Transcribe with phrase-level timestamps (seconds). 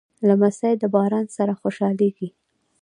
[0.27, 2.29] لمسی د باران سره خوشحالېږي.